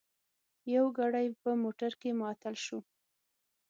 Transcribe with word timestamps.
یو 0.75 0.85
ګړی 0.99 1.27
په 1.41 1.49
موټر 1.63 1.91
کې 2.01 2.09
معطل 2.19 2.55
شوو. 2.65 2.79